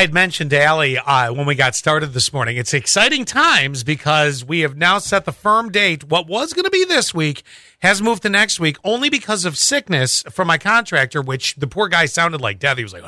I 0.00 0.04
had 0.04 0.14
mentioned 0.14 0.48
to 0.48 0.62
Allie 0.62 0.96
uh, 0.96 1.30
when 1.30 1.44
we 1.44 1.54
got 1.54 1.74
started 1.74 2.14
this 2.14 2.32
morning, 2.32 2.56
it's 2.56 2.72
exciting 2.72 3.26
times 3.26 3.84
because 3.84 4.42
we 4.42 4.60
have 4.60 4.74
now 4.74 4.98
set 4.98 5.26
the 5.26 5.30
firm 5.30 5.70
date. 5.70 6.04
What 6.04 6.26
was 6.26 6.54
going 6.54 6.64
to 6.64 6.70
be 6.70 6.86
this 6.86 7.12
week 7.12 7.42
has 7.82 8.02
moved 8.02 8.22
to 8.22 8.28
next 8.28 8.60
week 8.60 8.76
only 8.84 9.08
because 9.10 9.44
of 9.44 9.56
sickness 9.56 10.22
from 10.30 10.48
my 10.48 10.58
contractor, 10.58 11.22
which 11.22 11.54
the 11.56 11.66
poor 11.66 11.88
guy 11.88 12.06
sounded 12.06 12.40
like 12.40 12.58
death. 12.58 12.76
He 12.76 12.82
was 12.82 12.92
like, 12.92 13.02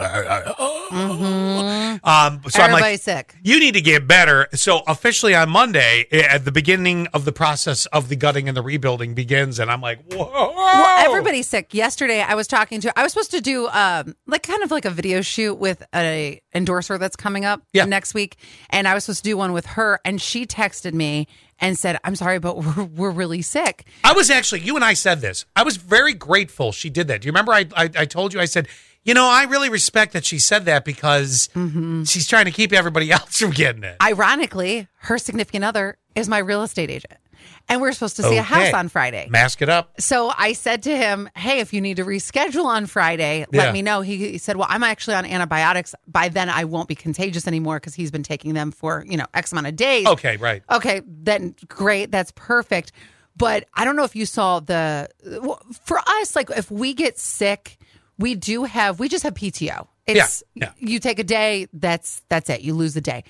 Mm-hmm. 0.92 2.04
um, 2.06 2.42
so 2.48 2.62
I'm 2.62 2.72
like, 2.72 3.00
sick. 3.00 3.34
you 3.42 3.58
need 3.58 3.74
to 3.74 3.80
get 3.80 4.06
better. 4.06 4.48
So 4.54 4.82
officially 4.86 5.34
on 5.34 5.48
Monday, 5.50 6.06
eh, 6.10 6.20
at 6.28 6.44
the 6.44 6.52
beginning 6.52 7.06
of 7.14 7.24
the 7.24 7.32
process 7.32 7.86
of 7.86 8.08
the 8.08 8.16
gutting 8.16 8.48
and 8.48 8.56
the 8.56 8.62
rebuilding 8.62 9.14
begins, 9.14 9.58
and 9.58 9.70
I'm 9.70 9.80
like, 9.80 10.00
whoa. 10.12 10.30
Well, 10.54 11.06
everybody's 11.06 11.48
sick. 11.48 11.72
Yesterday, 11.74 12.20
I 12.20 12.34
was 12.34 12.46
talking 12.46 12.80
to. 12.82 12.98
I 12.98 13.02
was 13.02 13.12
supposed 13.12 13.30
to 13.32 13.40
do 13.40 13.68
um 13.68 14.14
like 14.26 14.42
kind 14.42 14.62
of 14.62 14.70
like 14.70 14.84
a 14.84 14.90
video 14.90 15.20
shoot 15.22 15.54
with 15.54 15.82
a 15.94 16.40
endorser 16.54 16.98
that's 16.98 17.16
coming 17.16 17.44
up 17.44 17.62
Yeah. 17.72 17.84
next 17.84 18.14
week, 18.14 18.36
and 18.70 18.86
I 18.88 18.94
was 18.94 19.04
supposed 19.04 19.24
to 19.24 19.30
do 19.30 19.36
one 19.36 19.52
with 19.52 19.66
her, 19.66 20.00
and 20.04 20.20
she 20.20 20.46
texted 20.46 20.92
me 20.94 21.26
and 21.62 21.78
said, 21.78 21.98
"I'm 22.04 22.16
sorry, 22.16 22.38
but 22.38 22.58
we're 22.58 22.84
we're 22.84 23.10
really 23.10 23.40
sick." 23.40 23.86
I 24.04 24.12
was 24.12 24.28
actually, 24.28 24.60
you 24.60 24.76
and 24.76 24.84
I 24.84 24.92
said 24.92 25.22
this. 25.22 25.46
I 25.56 25.62
was 25.62 25.78
very 25.78 26.12
grateful 26.12 26.72
she 26.72 26.90
did 26.90 27.08
that. 27.08 27.22
Do 27.22 27.26
you 27.26 27.32
remember 27.32 27.52
I, 27.52 27.66
I, 27.74 27.84
I 27.96 28.04
told 28.04 28.34
you, 28.34 28.40
I 28.40 28.44
said, 28.44 28.68
you 29.04 29.14
know, 29.14 29.26
I 29.26 29.44
really 29.44 29.70
respect 29.70 30.12
that 30.12 30.24
she 30.24 30.38
said 30.38 30.64
that 30.66 30.84
because 30.84 31.48
mm-hmm. 31.54 32.04
she's 32.04 32.28
trying 32.28 32.44
to 32.44 32.50
keep 32.50 32.72
everybody 32.72 33.10
else 33.12 33.38
from 33.38 33.50
getting 33.50 33.84
it. 33.84 33.96
Ironically, 34.02 34.88
her 34.98 35.16
significant 35.16 35.64
other 35.64 35.96
is 36.14 36.28
my 36.28 36.38
real 36.38 36.62
estate 36.62 36.90
agent, 36.90 37.14
and 37.68 37.80
we're 37.80 37.92
supposed 37.92 38.16
to 38.16 38.22
see 38.22 38.36
a 38.36 38.42
house 38.42 38.72
on 38.72 38.88
Friday. 38.88 39.26
Mask 39.30 39.62
it 39.62 39.68
up. 39.68 40.00
So 40.00 40.32
I 40.36 40.52
said 40.52 40.82
to 40.84 40.96
him, 40.96 41.28
"Hey, 41.36 41.60
if 41.60 41.72
you 41.72 41.80
need 41.80 41.96
to 41.96 42.04
reschedule 42.04 42.64
on 42.64 42.86
Friday, 42.86 43.46
let 43.52 43.66
Yeah. 43.66 43.72
me 43.72 43.82
know." 43.82 44.00
He, 44.00 44.16
he 44.32 44.38
said, 44.38 44.56
"Well, 44.56 44.66
I'm 44.70 44.82
actually 44.82 45.14
on 45.14 45.24
antibiotics. 45.24 45.94
By 46.06 46.28
then, 46.28 46.48
I 46.48 46.64
won't 46.64 46.88
be 46.88 46.94
contagious 46.94 47.46
anymore 47.46 47.76
because 47.76 47.94
he's 47.94 48.10
been 48.10 48.22
taking 48.22 48.54
them 48.54 48.70
for 48.72 49.04
you 49.08 49.16
know 49.16 49.26
X 49.34 49.52
amount 49.52 49.66
of 49.68 49.76
days." 49.76 50.06
Okay, 50.06 50.36
right. 50.36 50.62
Okay, 50.70 51.02
then 51.06 51.54
great. 51.68 52.10
That's 52.10 52.32
perfect. 52.34 52.92
But 53.36 53.66
I 53.74 53.84
don't 53.84 53.96
know 53.96 54.04
if 54.04 54.14
you 54.14 54.26
saw 54.26 54.60
the 54.60 55.08
for 55.84 55.98
us, 55.98 56.36
like 56.36 56.50
if 56.50 56.70
we 56.70 56.92
get 56.94 57.18
sick, 57.18 57.78
we 58.18 58.34
do 58.34 58.64
have 58.64 58.98
we 59.00 59.08
just 59.08 59.24
have 59.24 59.34
PTO. 59.34 59.86
It's 60.06 60.42
Yeah, 60.54 60.66
yeah. 60.66 60.88
you 60.88 60.98
take 60.98 61.18
a 61.18 61.24
day, 61.24 61.68
that's 61.72 62.22
that's 62.28 62.50
it. 62.50 62.60
You 62.60 62.74
lose 62.74 62.96
a 62.96 63.00
day. 63.00 63.24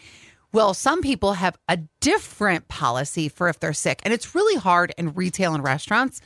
Well, 0.52 0.74
some 0.74 1.00
people 1.00 1.34
have 1.34 1.56
a 1.68 1.78
different 2.00 2.68
policy 2.68 3.28
for 3.28 3.48
if 3.48 3.58
they're 3.58 3.72
sick, 3.72 4.00
and 4.04 4.12
it's 4.12 4.34
really 4.34 4.58
hard 4.58 4.92
in 4.98 5.14
retail 5.14 5.54
and 5.54 5.64
restaurants. 5.64 6.20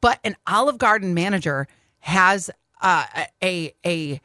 But 0.00 0.18
an 0.24 0.36
Olive 0.46 0.78
Garden 0.78 1.14
manager 1.14 1.66
has 2.00 2.50
uh, 2.82 3.06
a 3.42 3.74
a 3.84 4.20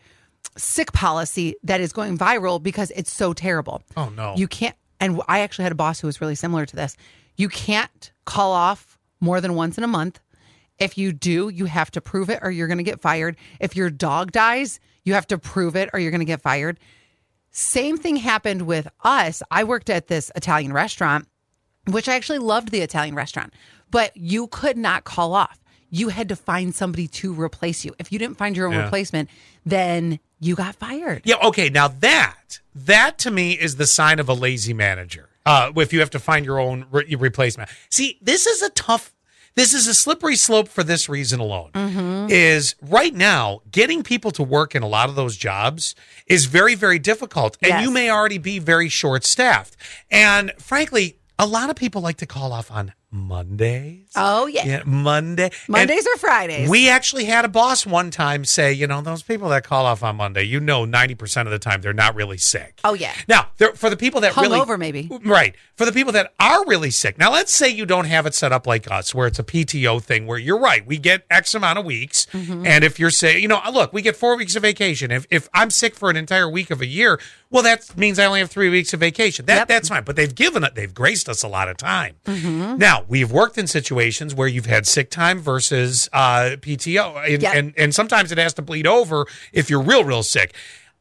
sick 0.58 0.94
policy 0.94 1.56
that 1.64 1.82
is 1.82 1.92
going 1.92 2.18
viral 2.18 2.62
because 2.62 2.92
it's 2.96 3.12
so 3.12 3.34
terrible. 3.34 3.84
Oh, 3.98 4.10
no. 4.10 4.36
You 4.38 4.48
can't 4.48 4.76
and 5.00 5.22
I 5.28 5.40
actually 5.40 5.64
had 5.64 5.72
a 5.72 5.76
boss 5.76 6.00
who 6.00 6.08
was 6.08 6.22
really 6.22 6.36
similar 6.36 6.66
to 6.66 6.76
this. 6.76 6.96
You 7.36 7.50
can't 7.50 8.12
call 8.26 8.54
off 8.54 8.98
more 9.20 9.42
than 9.42 9.56
once 9.56 9.78
in 9.78 9.84
a 9.84 9.88
month. 9.88 10.20
If 10.80 10.98
you 10.98 11.14
do, 11.14 11.50
you 11.50 11.66
have 11.66 11.92
to 11.92 12.02
prove 12.02 12.30
it 12.30 12.40
or 12.42 12.52
you're 12.52 12.68
going 12.68 12.78
to 12.80 12.84
get 12.84 13.02
fired. 13.02 13.38
If 13.60 13.76
your 13.76 13.90
dog 13.90 14.32
dies, 14.32 14.80
you 15.04 15.14
have 15.14 15.28
to 15.28 15.38
prove 15.38 15.76
it 15.76 15.90
or 15.94 16.00
you're 16.00 16.12
going 16.12 16.20
to 16.20 16.26
get 16.26 16.42
fired. 16.42 16.80
Same 17.58 17.98
thing 17.98 18.18
happened 18.18 18.64
with 18.64 18.86
us. 19.06 19.42
I 19.50 19.64
worked 19.64 19.90
at 19.90 20.08
this 20.08 20.30
Italian 20.36 20.74
restaurant, 20.74 21.26
which 21.88 22.10
I 22.10 22.16
actually 22.16 22.40
loved 22.40 22.70
the 22.70 22.82
Italian 22.82 23.16
restaurant, 23.16 23.54
but 23.90 24.12
you 24.18 24.48
could 24.48 24.78
not 24.78 25.06
call 25.06 25.34
off. 25.34 25.58
You 25.90 26.10
had 26.10 26.28
to 26.28 26.36
find 26.36 26.76
somebody 26.76 27.08
to 27.08 27.34
replace 27.34 27.86
you. 27.86 27.96
If 27.98 28.12
you 28.12 28.20
didn't 28.20 28.38
find 28.38 28.58
your 28.58 28.68
own 28.68 28.74
Yeah. 28.74 28.84
replacement, 28.84 29.30
then 29.66 30.20
you 30.42 30.56
got 30.56 30.76
fired. 30.76 31.22
Yeah, 31.24 31.38
okay. 31.44 31.70
Now 31.70 31.88
that 31.88 32.60
that 32.76 33.18
to 33.20 33.32
me 33.32 33.54
is 33.54 33.78
the 33.78 33.88
sign 33.88 34.20
of 34.20 34.28
a 34.28 34.34
lazy 34.34 34.74
manager. 34.74 35.30
Uh, 35.46 35.72
if 35.78 35.94
you 35.94 36.02
have 36.02 36.10
to 36.10 36.20
find 36.20 36.46
your 36.46 36.60
own 36.60 36.88
re- 36.92 37.16
replacement. 37.16 37.70
See, 37.90 38.18
this 38.22 38.46
is 38.48 38.64
a 38.64 38.70
tough. 38.72 39.14
This 39.56 39.74
is 39.74 39.88
a 39.88 39.94
slippery 39.94 40.36
slope 40.36 40.68
for 40.68 40.84
this 40.84 41.08
reason 41.08 41.40
alone. 41.40 41.72
Mm-hmm. 41.74 42.28
Is 42.30 42.76
right 42.82 43.14
now 43.14 43.62
getting 43.72 44.04
people 44.04 44.32
to 44.32 44.44
work 44.44 44.76
in 44.76 44.84
a 44.84 44.88
lot 44.88 45.08
of 45.10 45.16
those 45.16 45.38
jobs 45.38 45.96
is 46.28 46.46
very, 46.46 46.76
very 46.76 47.00
difficult, 47.00 47.58
and 47.62 47.70
Yes. 47.70 47.84
you 47.84 47.92
may 47.92 48.10
already 48.10 48.38
be 48.38 48.60
very 48.60 48.90
short 48.90 49.24
staffed. 49.24 49.78
And 50.12 50.52
frankly, 50.58 51.20
a 51.40 51.46
lot 51.48 51.70
of 51.70 51.76
people 51.78 52.02
like 52.02 52.18
to 52.18 52.26
call 52.26 52.52
off 52.52 52.70
on 52.70 52.94
Mondays. 53.12 54.08
Oh, 54.16 54.46
yeah. 54.48 54.66
Yeah, 54.66 54.84
Monday. 54.86 55.46
And- 55.46 55.54
Mondays 55.70 56.06
or 56.06 56.18
Fridays. 56.18 56.70
we 56.70 56.90
actually 56.90 57.26
had 57.26 57.46
a 57.46 57.48
boss 57.48 57.86
one 57.86 58.12
time 58.12 58.46
say, 58.46 58.72
you 58.74 58.88
know, 58.88 59.02
those 59.02 59.24
people 59.24 59.50
that 59.50 59.64
call 59.64 59.86
off 59.86 60.04
on 60.04 60.18
Monday, 60.18 60.44
you 60.44 60.60
know, 60.60 60.86
90% 60.86 61.42
of 61.42 61.52
the 61.52 61.60
time 61.60 61.82
they're 61.82 61.94
not 61.94 62.16
really 62.16 62.38
sick. 62.38 62.80
Oh, 62.84 62.94
yeah. 62.94 63.14
Now, 63.28 63.48
for 63.76 63.90
the 63.90 63.98
people 63.98 64.22
that 64.22 64.36
really. 64.36 64.58
Hungover, 64.58 64.78
maybe. 64.78 65.10
Right. 65.24 65.56
For 65.76 65.86
the 65.86 65.92
people 65.92 66.14
that 66.14 66.34
are 66.40 66.66
really 66.66 66.92
sick. 66.92 67.18
Now, 67.18 67.32
let's 67.32 67.54
say 67.54 67.70
you 67.70 67.86
don't 67.86 68.06
have 68.06 68.26
it 68.26 68.34
set 68.36 68.52
up 68.52 68.68
like 68.68 68.90
us, 68.90 69.14
where 69.14 69.28
it's 69.28 69.40
a 69.40 69.44
PTO 69.44 70.02
thing, 70.02 70.28
where 70.28 70.38
you're 70.38 70.60
right. 70.60 70.86
We 70.86 70.98
get 70.98 71.26
X 71.30 71.56
amount 71.56 71.80
of 71.80 71.86
weeks. 71.86 72.28
Mm-hmm. 72.28 72.66
And 72.66 72.84
if 72.84 73.00
you're 73.00 73.10
saying, 73.12 73.42
you 73.42 73.48
know, 73.48 73.62
look, 73.72 73.92
we 73.94 74.02
get 74.02 74.16
four 74.16 74.38
weeks 74.38 74.56
of 74.56 74.62
vacation. 74.62 75.12
If, 75.12 75.26
if 75.30 75.50
I'm 75.54 75.70
sick 75.70 75.96
for 75.96 76.10
an 76.10 76.16
entire 76.18 76.50
week 76.50 76.72
of 76.72 76.82
a 76.82 76.86
year, 76.86 77.20
well, 77.50 77.64
that 77.64 77.96
means 77.98 78.20
I 78.20 78.26
only 78.26 78.40
have 78.40 78.50
three 78.52 78.70
weeks 78.70 78.94
of 78.94 79.00
vacation. 79.00 79.46
That, 79.46 79.56
Yep. 79.56 79.68
That's 79.70 79.90
fine. 79.90 80.04
But 80.04 80.16
they've 80.18 80.34
given 80.36 80.64
it, 80.64 80.76
they've 80.76 80.94
graced 80.94 81.30
us 81.30 81.42
a 81.44 81.48
lot 81.48 81.70
of 81.70 81.78
time. 81.78 82.16
Mm-hmm. 82.26 82.78
Now, 82.78 82.95
we've 83.08 83.32
worked 83.32 83.58
in 83.58 83.68
situations 83.68 84.34
where 84.36 84.48
you've 84.48 84.66
had 84.66 84.86
sick 84.88 85.10
time 85.10 85.40
versus 85.40 86.10
uh, 86.14 86.56
PTO. 86.62 87.24
And, 87.34 87.42
Yep. 87.42 87.56
and, 87.56 87.74
and 87.78 87.96
sometimes 87.96 88.32
it 88.32 88.38
has 88.38 88.54
to 88.56 88.62
bleed 88.62 88.88
over 88.88 89.26
if 89.54 89.70
you're 89.70 89.82
real, 89.82 90.04
real 90.04 90.24
sick. 90.24 90.54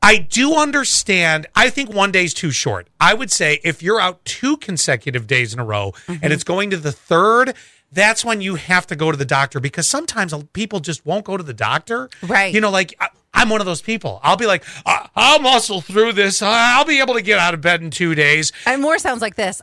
I 0.03 0.19
do 0.19 0.54
understand. 0.56 1.47
I 1.54 1.71
think 1.71 1.93
one 1.93 2.12
day's 2.12 2.34
too 2.34 2.50
short. 2.50 2.88
I 3.00 3.15
would 3.15 3.33
say 3.33 3.60
if 3.65 3.83
you're 3.83 4.00
out 4.00 4.22
two 4.25 4.56
consecutive 4.59 5.27
days 5.27 5.54
in 5.54 5.60
a 5.60 5.65
row 5.65 5.94
and 6.09 6.33
it's 6.33 6.44
going 6.44 6.71
to 6.71 6.77
the 6.77 6.93
third, 6.93 7.54
that's 7.91 8.25
when 8.25 8.41
you 8.43 8.56
have 8.56 8.87
to 8.88 8.97
go 8.97 9.10
to 9.10 9.16
the 9.16 9.25
doctor 9.25 9.60
because 9.60 9.88
sometimes 9.88 10.34
people 10.53 10.81
just 10.81 11.06
won't 11.06 11.25
go 11.25 11.37
to 11.38 11.43
the 11.43 11.54
doctor. 11.54 12.10
Right. 12.22 12.53
You 12.53 12.60
know, 12.60 12.71
like 12.71 12.94
I, 13.00 13.09
I'm 13.33 13.49
one 13.49 13.60
of 13.60 13.66
those 13.66 13.81
people. 13.83 14.21
I'll 14.22 14.37
be 14.37 14.47
like, 14.47 14.62
I'll 14.84 15.41
muscle 15.41 15.81
through 15.81 16.12
this. 16.12 16.43
I'll 16.43 16.84
be 16.84 17.00
able 17.00 17.15
to 17.15 17.22
get 17.22 17.38
out 17.38 17.54
of 17.54 17.60
bed 17.62 17.81
in 17.83 17.91
two 17.91 18.15
days. 18.15 18.53
And 18.66 18.83
more 18.83 18.99
sounds 18.99 19.22
like 19.22 19.37
this. 19.37 19.62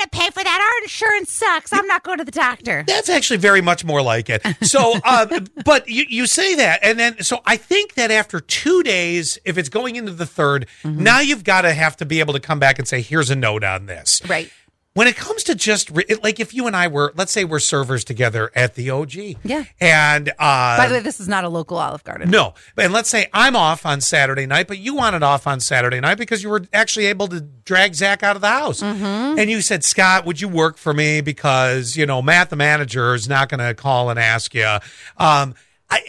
To 0.00 0.08
pay 0.08 0.30
for 0.30 0.42
that. 0.42 0.72
Our 0.78 0.82
insurance 0.82 1.30
sucks. 1.30 1.72
I'm 1.74 1.86
not 1.86 2.02
going 2.02 2.18
to 2.18 2.24
the 2.24 2.30
doctor. 2.30 2.84
That's 2.86 3.10
actually 3.10 3.36
very 3.36 3.60
much 3.60 3.84
more 3.84 4.00
like 4.00 4.30
it. 4.30 4.40
So, 4.62 4.94
uh, 5.04 5.40
but 5.64 5.88
you, 5.88 6.04
you 6.08 6.26
say 6.26 6.54
that, 6.54 6.80
and 6.82 6.98
then 6.98 7.22
so 7.22 7.40
I 7.44 7.56
think 7.58 7.94
that 7.94 8.10
after 8.10 8.40
two 8.40 8.82
days, 8.82 9.38
if 9.44 9.58
it's 9.58 9.68
going 9.68 9.96
into 9.96 10.12
the 10.12 10.24
3rd 10.24 10.66
Mm-hmm. 10.82 11.02
now 11.02 11.20
you've 11.20 11.44
got 11.44 11.62
to 11.62 11.72
have 11.74 11.96
to 11.98 12.06
be 12.06 12.20
able 12.20 12.32
to 12.34 12.40
come 12.40 12.58
back 12.58 12.78
and 12.78 12.88
say, 12.88 13.02
"Here's 13.02 13.28
a 13.30 13.36
note 13.36 13.62
on 13.64 13.86
this." 13.86 14.22
Right. 14.26 14.50
When 14.94 15.06
it 15.06 15.14
comes 15.14 15.44
to 15.44 15.54
just 15.54 15.90
it- 16.08 16.22
like 16.24 16.40
if 16.40 16.52
you 16.52 16.66
and 16.66 16.74
I 16.74 16.88
were, 16.88 17.12
let's 17.14 17.30
say 17.30 17.44
we're 17.44 17.60
servers 17.60 18.02
together 18.02 18.50
at 18.56 18.74
the 18.74 18.90
OG, 18.90 19.36
Yeah. 19.44 19.62
and 19.80 20.30
uh, 20.30 20.76
By 20.76 20.88
the 20.88 20.94
way, 20.94 21.00
this 21.00 21.20
is 21.20 21.28
not 21.28 21.44
a 21.44 21.48
local 21.48 21.78
Olive 21.78 22.02
Garden. 22.02 22.28
no, 22.28 22.54
and 22.76 22.92
let's 22.92 23.08
say 23.08 23.28
I'm 23.32 23.54
off 23.54 23.86
on 23.86 24.00
Saturday 24.00 24.46
night, 24.46 24.66
but 24.66 24.78
you 24.78 24.94
wanted 24.96 25.22
off 25.22 25.46
on 25.46 25.60
Saturday 25.60 26.00
night 26.00 26.16
because 26.18 26.42
you 26.42 26.48
were 26.50 26.62
actually 26.72 27.06
able 27.06 27.28
to 27.28 27.40
drag 27.40 27.94
Zach 27.94 28.24
out 28.24 28.34
of 28.34 28.42
the 28.42 28.48
house. 28.48 28.82
And 28.82 29.48
you 29.48 29.60
said, 29.60 29.84
Scott, 29.84 30.26
would 30.26 30.40
you 30.40 30.48
work 30.48 30.76
for 30.76 30.92
me? 30.92 31.20
Because, 31.20 31.96
you 31.96 32.04
know, 32.04 32.20
Matt, 32.20 32.50
the 32.50 32.56
manager, 32.56 33.14
is 33.14 33.28
not 33.28 33.48
going 33.48 33.60
to 33.60 33.74
call 33.74 34.10
and 34.10 34.18
ask 34.18 34.52
you. 34.54 34.78
Um, 35.18 35.54
I, 35.88 36.00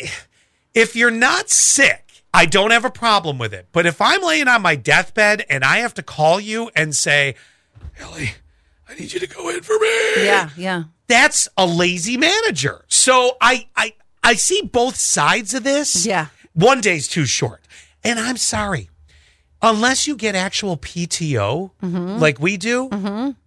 if 0.74 0.96
you're 0.96 1.12
not 1.12 1.52
sick, 1.52 2.24
I 2.34 2.48
don't 2.48 2.72
have 2.72 2.84
a 2.86 2.90
problem 2.90 3.38
with 3.38 3.54
it. 3.54 3.68
But 3.74 3.86
if 3.86 4.02
I'm 4.02 4.24
laying 4.24 4.48
on 4.48 4.64
my 4.64 4.76
deathbed 4.76 5.46
and 5.52 5.64
I 5.64 5.78
have 5.78 5.94
to 5.94 6.02
call 6.04 6.40
you 6.40 6.72
and 6.76 6.96
say, 6.96 7.36
Ellie, 8.00 8.32
I 8.92 8.96
need 8.96 9.14
you 9.14 9.20
to 9.22 9.28
go 9.28 9.50
in 9.50 9.62
for 9.62 9.80
me 9.80 10.26
Yeah, 10.26 10.50
yeah. 10.58 10.84
that's 11.08 11.48
a 11.58 11.66
lazy 11.66 12.18
manager. 12.18 12.84
So 12.90 13.38
I 13.40 13.68
I 13.76 13.94
I 14.24 14.36
see 14.36 14.62
both 14.62 14.96
sides 14.98 15.54
of 15.54 15.64
this. 15.64 16.06
Yeah. 16.06 16.28
One 16.54 16.82
day's 16.82 17.08
too 17.08 17.26
short. 17.26 17.66
And 18.04 18.20
I'm 18.20 18.38
sorry. 18.38 18.90
Unless 19.64 20.08
you 20.08 20.16
get 20.16 20.36
actual 20.36 20.76
PTO 20.78 21.72
Mm-hmm. 21.84 22.18
like 22.20 22.40
we 22.40 22.58
do, 22.58 22.90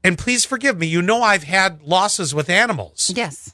and 0.04 0.16
please 0.16 0.44
forgive 0.44 0.78
me, 0.78 0.86
you 0.86 1.02
know 1.02 1.22
I've 1.22 1.42
had 1.44 1.82
losses 1.82 2.34
with 2.34 2.48
animals. 2.48 3.12
Yes. 3.14 3.52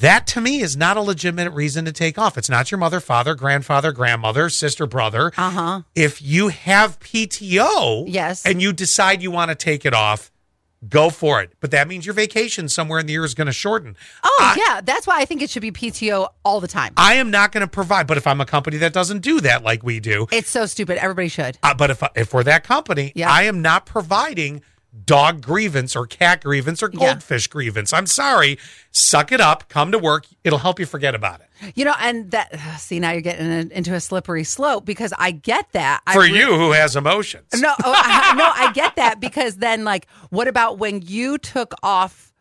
That 0.00 0.26
to 0.28 0.40
me 0.42 0.60
is 0.60 0.76
not 0.76 0.96
a 0.98 1.00
legitimate 1.00 1.50
reason 1.52 1.84
to 1.86 1.92
take 1.92 2.18
off. 2.18 2.36
It's 2.38 2.50
not 2.50 2.70
your 2.70 2.76
mother, 2.78 3.00
father, 3.00 3.34
grandfather, 3.34 3.92
grandmother, 3.92 4.48
sister, 4.50 4.86
brother. 4.86 5.32
Uh 5.36 5.50
huh. 5.50 5.80
If 5.94 6.20
you 6.22 6.48
have 6.48 7.00
PTO, 7.00 8.04
Yes. 8.06 8.44
and 8.44 8.60
you 8.60 8.72
decide 8.72 9.22
you 9.22 9.30
want 9.30 9.48
to 9.50 9.54
take 9.54 9.84
it 9.86 9.94
off, 9.94 10.30
go 10.88 11.10
for 11.10 11.40
it. 11.42 11.52
But 11.60 11.70
that 11.72 11.88
means 11.88 12.06
your 12.06 12.14
vacation 12.14 12.68
somewhere 12.68 12.98
in 13.00 13.06
the 13.06 13.12
year 13.12 13.24
is 13.24 13.34
going 13.34 13.46
to 13.46 13.52
shorten. 13.52 13.96
Oh, 14.24 14.38
I, 14.40 14.56
yeah. 14.56 14.80
That's 14.80 15.06
why 15.06 15.18
I 15.20 15.24
think 15.24 15.42
it 15.42 15.50
should 15.50 15.62
be 15.62 15.72
PTO 15.72 16.28
all 16.44 16.60
the 16.60 16.68
time. 16.68 16.92
I 16.96 17.14
am 17.14 17.30
not 17.30 17.52
going 17.52 17.62
to 17.62 17.66
provide. 17.70 18.06
But 18.06 18.16
if 18.16 18.26
I'm 18.26 18.40
a 18.40 18.46
company 18.46 18.76
that 18.78 18.92
doesn't 18.92 19.20
do 19.20 19.40
that 19.40 19.62
like 19.62 19.82
we 19.82 20.00
do, 20.00 20.26
It's 20.32 20.50
so 20.50 20.66
stupid. 20.66 20.98
Everybody 20.98 21.28
should. 21.28 21.58
uh, 21.62 21.74
but 21.74 21.90
if 21.90 22.02
if 22.14 22.32
we're 22.34 22.42
that 22.44 22.64
company, 22.64 23.12
Yeah. 23.14 23.30
I 23.30 23.42
am 23.44 23.62
not 23.62 23.86
providing 23.86 24.62
dog 25.04 25.42
grievance 25.42 25.94
or 25.94 26.06
cat 26.06 26.42
grievance 26.42 26.82
or 26.82 26.90
Yeah. 26.92 27.12
goldfish 27.14 27.46
grievance. 27.48 27.92
I'm 27.92 28.06
sorry. 28.06 28.58
Suck 28.90 29.30
it 29.32 29.40
up. 29.40 29.68
Come 29.68 29.92
to 29.92 29.98
work. 29.98 30.26
It'll 30.44 30.58
help 30.60 30.80
you 30.80 30.86
forget 30.86 31.14
about 31.14 31.40
it. 31.40 31.46
You 31.74 31.84
know, 31.84 31.94
and 32.00 32.30
that 32.30 32.58
see 32.78 32.98
now 33.00 33.12
you're 33.12 33.20
getting 33.20 33.70
into 33.70 33.94
a 33.94 34.00
slippery 34.00 34.44
slope 34.44 34.84
because 34.84 35.12
I 35.18 35.30
get 35.32 35.70
that 35.72 36.00
For 36.12 36.22
re- 36.22 36.36
you 36.38 36.54
who 36.56 36.72
has 36.72 36.96
emotions. 36.96 37.46
No, 37.54 37.72
oh, 37.84 37.94
I, 37.96 38.34
no, 38.36 38.50
I 38.54 38.72
get 38.72 38.96
that 38.96 39.20
because 39.20 39.56
then, 39.56 39.84
like, 39.84 40.06
what 40.30 40.48
about 40.48 40.78
when 40.78 41.02
you 41.02 41.38
took 41.38 41.74
off 41.82 42.32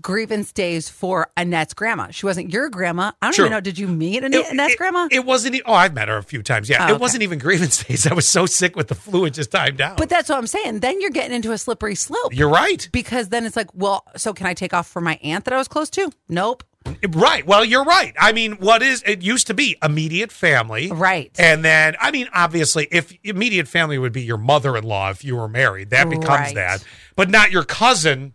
grievance 0.00 0.52
days 0.52 0.88
for 0.88 1.30
Annette's 1.36 1.74
grandma? 1.74 2.10
She 2.10 2.24
wasn't 2.26 2.52
your 2.52 2.68
grandma. 2.70 3.12
I 3.20 3.26
don't 3.26 3.34
True. 3.34 3.44
even 3.44 3.52
know. 3.52 3.60
Did 3.60 3.78
you 3.78 3.88
meet 3.88 4.24
Annette, 4.24 4.46
Annette's 4.50 4.74
it, 4.74 4.78
grandma? 4.78 5.08
It 5.10 5.24
wasn't. 5.24 5.60
Oh, 5.66 5.74
I've 5.74 5.94
met 5.94 6.08
her 6.08 6.16
a 6.16 6.22
few 6.22 6.42
times. 6.42 6.68
Yeah, 6.68 6.78
Oh, 6.84 6.88
it 6.88 6.90
okay. 6.92 7.00
wasn't 7.00 7.22
even 7.22 7.38
grievance 7.38 7.82
days. 7.84 8.06
I 8.06 8.14
was 8.14 8.26
so 8.26 8.46
sick 8.46 8.76
with 8.76 8.88
the 8.88 8.94
flu, 8.94 9.24
it 9.24 9.30
just 9.30 9.50
timed 9.50 9.80
out. 9.80 9.96
but 9.96 10.08
that's 10.08 10.28
what 10.28 10.38
I'm 10.38 10.46
saying. 10.46 10.80
Then 10.80 11.00
you're 11.00 11.10
getting 11.10 11.34
into 11.34 11.52
a 11.52 11.58
slippery 11.58 11.94
slope 11.94 12.34
you're 12.34 12.48
right. 12.48 12.88
because 12.92 13.28
then 13.28 13.44
it's 13.44 13.56
like, 13.56 13.68
well, 13.74 14.04
so 14.16 14.32
can 14.32 14.46
I 14.46 14.54
take 14.54 14.72
off 14.74 14.86
for 14.88 15.00
my 15.00 15.18
aunt 15.22 15.44
that 15.44 15.54
I 15.54 15.58
was 15.58 15.68
close 15.68 15.90
to? 15.90 16.10
Nope. 16.28 16.62
Right. 17.10 17.46
Well, 17.46 17.64
you're 17.64 17.84
right. 17.84 18.12
I 18.18 18.32
mean, 18.32 18.54
what 18.54 18.82
is 18.82 19.04
it 19.06 19.22
used 19.22 19.46
to 19.46 19.54
be 19.54 19.76
immediate 19.84 20.32
family. 20.32 20.90
Right. 20.90 21.30
And 21.38 21.64
then, 21.64 21.94
I 22.00 22.10
mean, 22.10 22.28
obviously, 22.34 22.88
if 22.90 23.12
immediate 23.22 23.68
family 23.68 23.98
would 23.98 24.12
be 24.12 24.22
your 24.22 24.36
mother 24.36 24.76
in 24.76 24.82
law 24.82 25.10
if 25.10 25.22
you 25.24 25.36
were 25.36 25.48
married, 25.48 25.90
that 25.90 26.10
becomes 26.10 26.26
Right. 26.28 26.54
that, 26.56 26.84
but 27.14 27.30
not 27.30 27.52
your 27.52 27.62
cousin. 27.62 28.32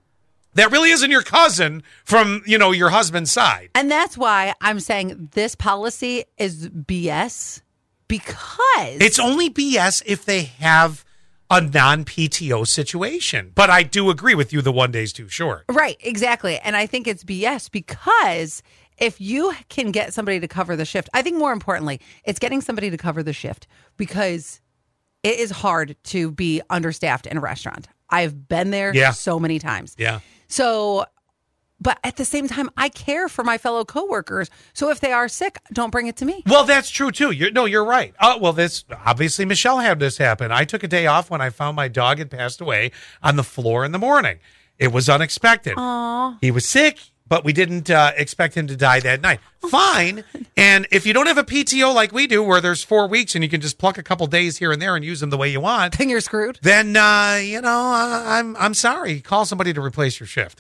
That 0.58 0.72
really 0.72 0.90
isn't 0.90 1.10
your 1.12 1.22
cousin 1.24 1.84
from, 2.04 2.42
you 2.46 2.58
know, 2.58 2.72
your 2.72 2.90
husband's 2.90 3.32
side. 3.32 3.70
And 3.76 3.90
that's 3.90 4.18
why 4.18 4.54
I'm 4.60 4.80
saying 4.80 5.30
this 5.34 5.56
policy 5.56 6.26
is 6.38 6.68
BS 6.70 7.62
because 8.08 8.98
It's 9.00 9.20
only 9.20 9.50
BS 9.50 10.02
if 10.06 10.26
they 10.26 10.44
have 10.44 11.06
a 11.50 11.62
non 11.62 12.04
PTO 12.06 12.68
situation. 12.68 13.52
But 13.56 13.70
I 13.70 13.84
do 13.84 14.10
agree 14.10 14.36
with 14.36 14.52
you, 14.52 14.62
the 14.62 14.72
one 14.72 14.92
day's 14.92 15.14
too 15.14 15.30
short. 15.30 15.64
Right, 15.70 15.98
exactly. 16.02 16.58
And 16.60 16.76
I 16.76 16.86
think 16.88 17.08
it's 17.08 17.24
BS 17.24 17.72
because 17.72 18.64
if 18.98 19.22
you 19.22 19.54
can 19.70 19.92
get 19.92 20.14
somebody 20.14 20.40
to 20.40 20.48
cover 20.48 20.76
the 20.76 20.86
shift, 20.86 21.08
I 21.14 21.22
think 21.22 21.38
more 21.38 21.52
importantly, 21.54 22.02
it's 22.24 22.40
getting 22.40 22.62
somebody 22.62 22.90
to 22.90 22.98
cover 22.98 23.22
the 23.24 23.34
shift 23.34 23.68
because 23.96 24.60
it 25.24 25.40
is 25.40 25.52
hard 25.52 25.96
to 26.06 26.32
be 26.32 26.62
understaffed 26.70 27.28
in 27.28 27.38
a 27.38 27.42
restaurant. 27.42 27.88
I've 28.10 28.48
been 28.48 28.72
there 28.72 28.94
Yeah. 28.96 29.12
so 29.12 29.40
many 29.40 29.60
times. 29.60 29.94
Yeah. 30.00 30.20
So, 30.48 31.06
but 31.80 32.00
at 32.04 32.18
the 32.18 32.26
same 32.26 32.48
time, 32.48 32.70
I 32.76 32.90
care 32.90 33.30
for 33.30 33.44
my 33.44 33.58
fellow 33.58 33.86
coworkers. 33.86 34.50
So 34.74 34.90
if 34.90 35.00
they 35.00 35.12
are 35.12 35.28
sick, 35.28 35.60
don't 35.72 35.92
bring 35.92 36.08
it 36.08 36.18
to 36.18 36.26
me. 36.26 36.44
Well, 36.48 36.64
that's 36.64 36.90
true 36.90 37.12
too. 37.12 37.32
You're, 37.32 37.52
no, 37.52 37.66
you're 37.66 37.86
right. 37.86 38.16
Oh, 38.20 38.38
well, 38.40 38.54
this 38.54 38.84
obviously 39.06 39.46
Michelle 39.46 39.80
had 39.80 40.00
this 40.00 40.18
happen. 40.18 40.52
I 40.52 40.64
took 40.64 40.84
a 40.84 40.88
day 40.88 41.06
off 41.06 41.30
when 41.30 41.42
I 41.42 41.50
found 41.50 41.76
my 41.76 41.88
dog 41.88 42.18
had 42.18 42.32
passed 42.32 42.62
away 42.62 42.92
on 43.22 43.36
the 43.36 43.44
floor 43.44 43.86
in 43.86 43.92
the 43.92 44.00
morning. 44.00 44.40
It 44.80 44.92
was 44.92 45.10
unexpected. 45.10 45.76
Aww. 45.76 46.38
He 46.42 46.52
was 46.52 46.66
sick, 46.66 47.00
but 47.28 47.44
we 47.44 47.54
didn't 47.54 47.90
uh, 47.90 48.12
expect 48.16 48.56
him 48.56 48.68
to 48.68 48.76
die 48.76 49.00
that 49.02 49.22
night. 49.22 49.40
Fine. 49.70 50.24
And 50.60 50.88
if 50.92 51.06
you 51.06 51.14
don't 51.14 51.28
have 51.28 51.38
a 51.38 51.44
PTO 51.44 51.94
like 51.94 52.12
we 52.12 52.26
do, 52.26 52.42
where 52.42 52.60
there's 52.60 52.84
four 52.84 53.08
weeks 53.08 53.36
and 53.36 53.44
you 53.44 53.50
can 53.50 53.62
just 53.62 53.78
pluck 53.78 54.00
a 54.00 54.04
couple 54.04 54.26
days 54.26 54.58
here 54.58 54.72
and 54.72 54.82
there 54.82 54.96
and 54.96 55.06
use 55.06 55.20
them 55.20 55.30
the 55.30 55.38
way 55.38 55.50
you 55.52 55.62
want, 55.62 55.96
Then 56.00 56.10
you're 56.10 56.20
screwed. 56.20 56.58
then 56.64 56.96
uh, 56.98 57.40
you 57.44 57.62
know 57.62 57.70
uh, 57.94 58.24
I'm 58.26 58.56
I'm 58.58 58.74
sorry. 58.74 59.20
Call 59.22 59.46
somebody 59.46 59.72
to 59.74 59.82
replace 59.82 60.20
your 60.20 60.26
shift. 60.26 60.56